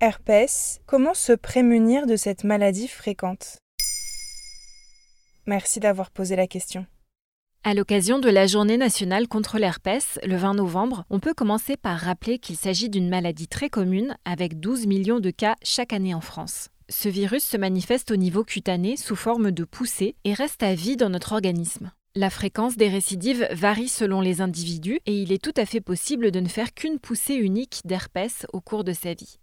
Herpès, 0.00 0.80
comment 0.86 1.12
se 1.12 1.32
prémunir 1.32 2.06
de 2.06 2.14
cette 2.14 2.44
maladie 2.44 2.86
fréquente? 2.86 3.58
Merci 5.44 5.80
d'avoir 5.80 6.12
posé 6.12 6.36
la 6.36 6.46
question. 6.46 6.86
À 7.64 7.74
l'occasion 7.74 8.20
de 8.20 8.28
la 8.28 8.46
Journée 8.46 8.76
nationale 8.76 9.26
contre 9.26 9.58
l'herpès, 9.58 10.20
le 10.22 10.36
20 10.36 10.54
novembre, 10.54 11.04
on 11.10 11.18
peut 11.18 11.34
commencer 11.34 11.76
par 11.76 11.98
rappeler 11.98 12.38
qu'il 12.38 12.54
s'agit 12.54 12.88
d'une 12.88 13.08
maladie 13.08 13.48
très 13.48 13.70
commune, 13.70 14.16
avec 14.24 14.60
12 14.60 14.86
millions 14.86 15.18
de 15.18 15.30
cas 15.30 15.56
chaque 15.64 15.92
année 15.92 16.14
en 16.14 16.20
France. 16.20 16.68
Ce 16.88 17.08
virus 17.08 17.42
se 17.42 17.56
manifeste 17.56 18.12
au 18.12 18.16
niveau 18.16 18.44
cutané 18.44 18.96
sous 18.96 19.16
forme 19.16 19.50
de 19.50 19.64
poussée 19.64 20.14
et 20.22 20.32
reste 20.32 20.62
à 20.62 20.76
vie 20.76 20.96
dans 20.96 21.10
notre 21.10 21.32
organisme. 21.32 21.90
La 22.14 22.30
fréquence 22.30 22.76
des 22.76 22.88
récidives 22.88 23.48
varie 23.50 23.88
selon 23.88 24.20
les 24.20 24.42
individus 24.42 25.00
et 25.06 25.20
il 25.20 25.32
est 25.32 25.42
tout 25.42 25.54
à 25.56 25.66
fait 25.66 25.80
possible 25.80 26.30
de 26.30 26.38
ne 26.38 26.48
faire 26.48 26.72
qu'une 26.72 27.00
poussée 27.00 27.34
unique 27.34 27.80
d'herpès 27.84 28.46
au 28.52 28.60
cours 28.60 28.84
de 28.84 28.92
sa 28.92 29.14
vie. 29.14 29.40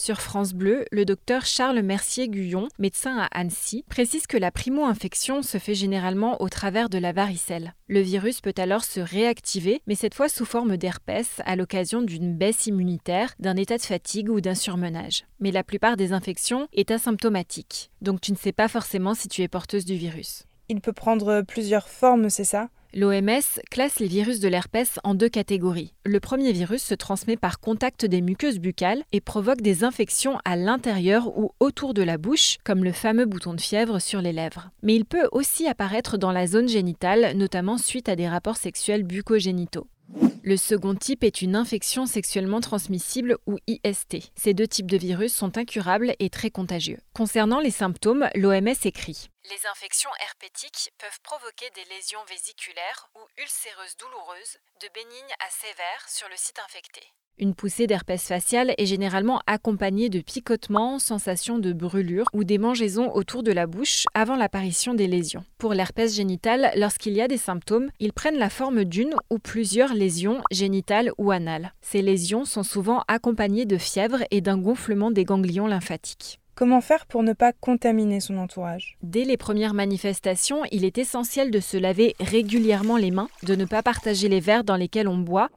Sur 0.00 0.22
France 0.22 0.54
Bleu, 0.54 0.86
le 0.92 1.04
docteur 1.04 1.44
Charles 1.44 1.82
Mercier-Guyon, 1.82 2.68
médecin 2.78 3.18
à 3.18 3.26
Annecy, 3.38 3.84
précise 3.90 4.26
que 4.26 4.38
la 4.38 4.50
primo-infection 4.50 5.42
se 5.42 5.58
fait 5.58 5.74
généralement 5.74 6.40
au 6.40 6.48
travers 6.48 6.88
de 6.88 6.96
la 6.96 7.12
varicelle. 7.12 7.74
Le 7.86 8.00
virus 8.00 8.40
peut 8.40 8.54
alors 8.56 8.82
se 8.82 9.00
réactiver, 9.00 9.82
mais 9.86 9.94
cette 9.94 10.14
fois 10.14 10.30
sous 10.30 10.46
forme 10.46 10.78
d'herpès 10.78 11.42
à 11.44 11.54
l'occasion 11.54 12.00
d'une 12.00 12.34
baisse 12.34 12.66
immunitaire, 12.66 13.34
d'un 13.40 13.56
état 13.56 13.76
de 13.76 13.82
fatigue 13.82 14.30
ou 14.30 14.40
d'un 14.40 14.54
surmenage. 14.54 15.24
Mais 15.38 15.50
la 15.50 15.64
plupart 15.64 15.98
des 15.98 16.14
infections 16.14 16.66
est 16.72 16.90
asymptomatique, 16.90 17.90
donc 18.00 18.22
tu 18.22 18.32
ne 18.32 18.38
sais 18.38 18.52
pas 18.52 18.68
forcément 18.68 19.12
si 19.12 19.28
tu 19.28 19.42
es 19.42 19.48
porteuse 19.48 19.84
du 19.84 19.96
virus. 19.96 20.44
Il 20.70 20.80
peut 20.80 20.94
prendre 20.94 21.42
plusieurs 21.42 21.90
formes, 21.90 22.30
c'est 22.30 22.44
ça? 22.44 22.70
L'OMS 22.92 23.60
classe 23.70 24.00
les 24.00 24.08
virus 24.08 24.40
de 24.40 24.48
l'herpès 24.48 24.98
en 25.04 25.14
deux 25.14 25.28
catégories. 25.28 25.94
Le 26.04 26.18
premier 26.18 26.50
virus 26.50 26.82
se 26.82 26.94
transmet 26.94 27.36
par 27.36 27.60
contact 27.60 28.04
des 28.04 28.20
muqueuses 28.20 28.58
buccales 28.58 29.04
et 29.12 29.20
provoque 29.20 29.60
des 29.60 29.84
infections 29.84 30.38
à 30.44 30.56
l'intérieur 30.56 31.38
ou 31.38 31.52
autour 31.60 31.94
de 31.94 32.02
la 32.02 32.18
bouche, 32.18 32.58
comme 32.64 32.82
le 32.82 32.90
fameux 32.90 33.26
bouton 33.26 33.54
de 33.54 33.60
fièvre 33.60 34.00
sur 34.00 34.20
les 34.20 34.32
lèvres. 34.32 34.70
Mais 34.82 34.96
il 34.96 35.04
peut 35.04 35.28
aussi 35.30 35.68
apparaître 35.68 36.18
dans 36.18 36.32
la 36.32 36.48
zone 36.48 36.68
génitale, 36.68 37.36
notamment 37.36 37.78
suite 37.78 38.08
à 38.08 38.16
des 38.16 38.28
rapports 38.28 38.56
sexuels 38.56 39.04
bucogénitaux. 39.04 39.86
Le 40.42 40.56
second 40.56 40.94
type 40.94 41.22
est 41.22 41.42
une 41.42 41.54
infection 41.54 42.06
sexuellement 42.06 42.60
transmissible 42.60 43.36
ou 43.46 43.58
IST. 43.66 44.32
Ces 44.36 44.54
deux 44.54 44.66
types 44.66 44.90
de 44.90 44.96
virus 44.96 45.34
sont 45.34 45.58
incurables 45.58 46.14
et 46.18 46.30
très 46.30 46.50
contagieux. 46.50 46.98
Concernant 47.14 47.60
les 47.60 47.70
symptômes, 47.70 48.28
l'OMS 48.34 48.74
écrit 48.84 49.28
Les 49.50 49.66
infections 49.70 50.10
herpétiques 50.20 50.92
peuvent 50.98 51.20
provoquer 51.22 51.70
des 51.74 51.84
lésions 51.94 52.24
vésiculaires 52.28 53.10
ou 53.14 53.20
ulcéreuses 53.42 53.96
douloureuses, 53.98 54.58
de 54.80 54.88
bénignes 54.94 55.36
à 55.38 55.50
sévères 55.50 56.08
sur 56.08 56.28
le 56.28 56.36
site 56.36 56.58
infecté. 56.64 57.02
Une 57.40 57.54
poussée 57.54 57.86
d'herpès 57.86 58.22
facial 58.22 58.74
est 58.76 58.84
généralement 58.84 59.40
accompagnée 59.46 60.10
de 60.10 60.20
picotements, 60.20 60.98
sensations 60.98 61.58
de 61.58 61.72
brûlure 61.72 62.26
ou 62.34 62.44
des 62.44 62.58
mangeaisons 62.58 63.10
autour 63.14 63.42
de 63.42 63.50
la 63.50 63.66
bouche 63.66 64.04
avant 64.12 64.36
l'apparition 64.36 64.92
des 64.92 65.06
lésions. 65.06 65.42
Pour 65.56 65.72
l'herpès 65.72 66.14
génital, 66.14 66.70
lorsqu'il 66.76 67.14
y 67.14 67.22
a 67.22 67.28
des 67.28 67.38
symptômes, 67.38 67.88
ils 67.98 68.12
prennent 68.12 68.36
la 68.36 68.50
forme 68.50 68.84
d'une 68.84 69.14
ou 69.30 69.38
plusieurs 69.38 69.94
lésions 69.94 70.42
génitales 70.50 71.12
ou 71.16 71.30
anales. 71.30 71.72
Ces 71.80 72.02
lésions 72.02 72.44
sont 72.44 72.62
souvent 72.62 73.04
accompagnées 73.08 73.64
de 73.64 73.78
fièvre 73.78 74.18
et 74.30 74.42
d'un 74.42 74.58
gonflement 74.58 75.10
des 75.10 75.24
ganglions 75.24 75.66
lymphatiques. 75.66 76.40
Comment 76.54 76.82
faire 76.82 77.06
pour 77.06 77.22
ne 77.22 77.32
pas 77.32 77.54
contaminer 77.54 78.20
son 78.20 78.36
entourage? 78.36 78.98
Dès 79.02 79.24
les 79.24 79.38
premières 79.38 79.72
manifestations, 79.72 80.60
il 80.70 80.84
est 80.84 80.98
essentiel 80.98 81.50
de 81.50 81.60
se 81.60 81.78
laver 81.78 82.14
régulièrement 82.20 82.98
les 82.98 83.10
mains, 83.10 83.30
de 83.44 83.54
ne 83.54 83.64
pas 83.64 83.82
partager 83.82 84.28
les 84.28 84.40
verres 84.40 84.64
dans 84.64 84.76
lesquels 84.76 85.08
on 85.08 85.16
boit 85.16 85.48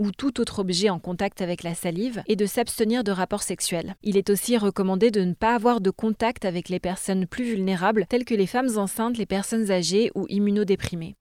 ou 0.00 0.10
tout 0.10 0.40
autre 0.40 0.60
objet 0.60 0.88
en 0.88 0.98
contact 0.98 1.42
avec 1.42 1.62
la 1.62 1.74
salive 1.74 2.22
et 2.26 2.34
de 2.34 2.46
s'abstenir 2.46 3.04
de 3.04 3.12
rapports 3.12 3.42
sexuels. 3.42 3.94
Il 4.02 4.16
est 4.16 4.30
aussi 4.30 4.56
recommandé 4.56 5.10
de 5.10 5.20
ne 5.20 5.34
pas 5.34 5.54
avoir 5.54 5.82
de 5.82 5.90
contact 5.90 6.46
avec 6.46 6.70
les 6.70 6.80
personnes 6.80 7.26
plus 7.26 7.44
vulnérables 7.44 8.06
telles 8.08 8.24
que 8.24 8.34
les 8.34 8.46
femmes 8.46 8.78
enceintes, 8.78 9.18
les 9.18 9.26
personnes 9.26 9.70
âgées 9.70 10.10
ou 10.14 10.26
immunodéprimées. 10.30 11.16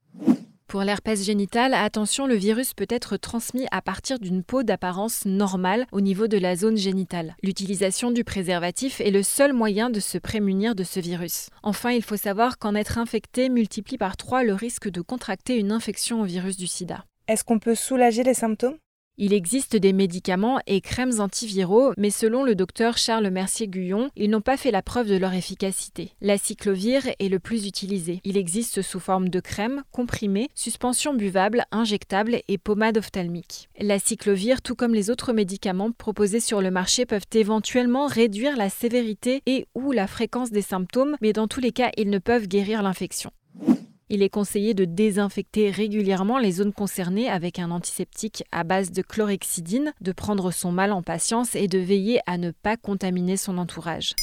Pour 0.69 0.83
l'herpès 0.83 1.25
génital, 1.25 1.73
attention, 1.73 2.27
le 2.27 2.35
virus 2.35 2.75
peut 2.75 2.87
être 2.89 3.17
transmis 3.17 3.65
à 3.71 3.81
partir 3.81 4.19
d'une 4.19 4.43
peau 4.43 4.61
d'apparence 4.61 5.25
normale 5.25 5.87
au 5.91 5.99
niveau 5.99 6.27
de 6.27 6.37
la 6.37 6.55
zone 6.55 6.77
génitale. 6.77 7.35
L'utilisation 7.41 8.11
du 8.11 8.23
préservatif 8.23 9.01
est 9.01 9.09
le 9.09 9.23
seul 9.23 9.51
moyen 9.51 9.89
de 9.89 9.99
se 9.99 10.19
prémunir 10.19 10.75
de 10.75 10.83
ce 10.83 10.99
virus. 10.99 11.47
Enfin, 11.63 11.89
il 11.89 12.03
faut 12.03 12.17
savoir 12.17 12.59
qu'en 12.59 12.75
être 12.75 12.99
infecté 12.99 13.49
multiplie 13.49 13.97
par 13.97 14.15
3 14.15 14.43
le 14.43 14.53
risque 14.53 14.89
de 14.89 15.01
contracter 15.01 15.57
une 15.57 15.71
infection 15.71 16.21
au 16.21 16.25
virus 16.25 16.55
du 16.55 16.67
sida. 16.67 17.03
Est-ce 17.29 17.43
qu'on 17.43 17.59
peut 17.59 17.75
soulager 17.75 18.23
les 18.23 18.33
symptômes? 18.33 18.77
Il 19.19 19.33
existe 19.33 19.75
des 19.75 19.93
médicaments 19.93 20.59
et 20.65 20.81
crèmes 20.81 21.19
antiviraux, 21.19 21.93
mais 21.95 22.09
selon 22.09 22.41
le 22.41 22.55
docteur 22.55 22.97
Charles 22.97 23.29
Mercier-Guyon, 23.29 24.09
ils 24.15 24.31
n'ont 24.31 24.41
pas 24.41 24.57
fait 24.57 24.71
la 24.71 24.81
preuve 24.81 25.09
de 25.09 25.15
leur 25.15 25.35
efficacité. 25.35 26.09
L'aciclovir 26.21 27.03
est 27.19 27.29
le 27.29 27.37
plus 27.37 27.67
utilisé. 27.67 28.19
Il 28.23 28.35
existe 28.35 28.81
sous 28.81 28.99
forme 28.99 29.29
de 29.29 29.39
crème, 29.39 29.83
comprimée, 29.91 30.49
suspension 30.55 31.13
buvable, 31.13 31.65
injectable 31.71 32.39
et 32.47 32.57
pommade 32.57 32.97
ophtalmique. 32.97 33.69
L'aciclovir, 33.79 34.63
tout 34.63 34.73
comme 34.73 34.95
les 34.95 35.11
autres 35.11 35.31
médicaments 35.31 35.91
proposés 35.91 36.39
sur 36.39 36.61
le 36.61 36.71
marché, 36.71 37.05
peuvent 37.05 37.27
éventuellement 37.35 38.07
réduire 38.07 38.57
la 38.57 38.71
sévérité 38.71 39.43
et 39.45 39.67
ou 39.75 39.91
la 39.91 40.07
fréquence 40.07 40.49
des 40.49 40.63
symptômes, 40.63 41.15
mais 41.21 41.33
dans 41.33 41.47
tous 41.47 41.59
les 41.59 41.73
cas, 41.73 41.91
ils 41.95 42.09
ne 42.09 42.17
peuvent 42.17 42.47
guérir 42.47 42.81
l'infection. 42.81 43.29
Il 44.11 44.23
est 44.23 44.29
conseillé 44.29 44.73
de 44.73 44.85
désinfecter 44.85 45.69
régulièrement 45.69 46.39
les 46.39 46.53
zones 46.53 46.73
concernées 46.73 47.29
avec 47.29 47.59
un 47.59 47.69
antiseptique 47.69 48.43
à 48.51 48.63
base 48.63 48.91
de 48.91 49.03
chlorhexidine, 49.03 49.93
de 50.01 50.11
prendre 50.11 50.49
son 50.51 50.71
mal 50.71 50.91
en 50.91 51.03
patience 51.03 51.53
et 51.53 51.67
de 51.67 51.77
veiller 51.77 52.19
à 52.25 52.39
ne 52.39 52.49
pas 52.49 52.75
contaminer 52.75 53.37
son 53.37 53.59
entourage. 53.59 54.15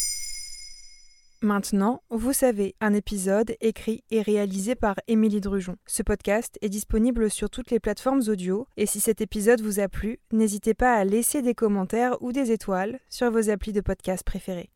Maintenant, 1.41 2.03
vous 2.11 2.33
savez, 2.33 2.75
un 2.81 2.95
épisode 2.95 3.55
écrit 3.61 4.03
et 4.11 4.23
réalisé 4.23 4.75
par 4.75 4.97
Émilie 5.07 5.41
Drujon. 5.41 5.77
Ce 5.87 6.03
podcast 6.03 6.59
est 6.63 6.69
disponible 6.69 7.31
sur 7.31 7.49
toutes 7.49 7.71
les 7.71 7.79
plateformes 7.79 8.23
audio 8.27 8.67
et 8.77 8.87
si 8.87 9.01
cet 9.01 9.21
épisode 9.21 9.61
vous 9.61 9.79
a 9.79 9.89
plu, 9.89 10.19
n'hésitez 10.33 10.75
pas 10.75 10.95
à 10.95 11.05
laisser 11.05 11.43
des 11.43 11.55
commentaires 11.55 12.21
ou 12.21 12.33
des 12.33 12.51
étoiles 12.51 12.99
sur 13.09 13.31
vos 13.31 13.51
applis 13.51 13.73
de 13.73 13.83
podcast 13.83 14.25
préférés. 14.25 14.71